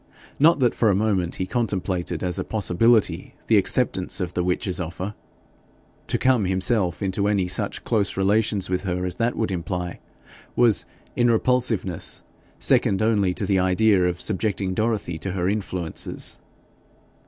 Not 0.39 0.57
that 0.61 0.73
for 0.73 0.89
a 0.89 0.95
moment 0.95 1.35
he 1.35 1.45
contemplated 1.45 2.23
as 2.23 2.39
a 2.39 2.43
possibility 2.43 3.35
the 3.45 3.57
acceptance 3.57 4.19
of 4.19 4.33
the 4.33 4.43
witch's 4.43 4.79
offer. 4.79 5.13
To 6.07 6.17
come 6.17 6.45
himself 6.45 7.03
into 7.03 7.27
any 7.27 7.47
such 7.47 7.83
close 7.83 8.17
relations 8.17 8.67
with 8.67 8.81
her 8.81 9.05
as 9.05 9.17
that 9.17 9.35
would 9.35 9.51
imply, 9.51 9.99
was 10.55 10.85
in 11.15 11.29
repulsiveness 11.29 12.23
second 12.57 13.03
only 13.03 13.31
to 13.35 13.45
the 13.45 13.59
idea 13.59 14.07
of 14.07 14.19
subjecting 14.19 14.73
Dorothy 14.73 15.19
to 15.19 15.33
her 15.33 15.47
influences. 15.47 16.39